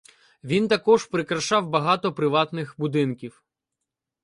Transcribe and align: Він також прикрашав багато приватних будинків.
Він 0.43 0.67
також 0.67 1.05
прикрашав 1.05 1.69
багато 1.69 2.13
приватних 2.13 2.75
будинків. 2.77 3.43